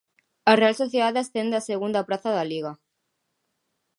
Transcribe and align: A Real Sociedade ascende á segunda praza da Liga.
A 0.49 0.53
Real 0.61 0.75
Sociedade 0.83 1.19
ascende 1.21 1.59
á 1.59 1.63
segunda 1.69 2.05
praza 2.07 2.29
da 2.37 2.47
Liga. 2.51 2.71